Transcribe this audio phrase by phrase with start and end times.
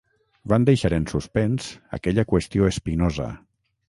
[0.51, 1.67] Van deixar en suspens
[1.97, 3.29] aquella qüestió espinosa.